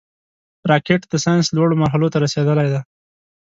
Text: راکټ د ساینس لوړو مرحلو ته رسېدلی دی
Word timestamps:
راکټ 0.71 1.01
د 1.09 1.13
ساینس 1.23 1.47
لوړو 1.55 1.79
مرحلو 1.83 2.11
ته 2.13 2.17
رسېدلی 2.25 2.67
دی 2.73 2.81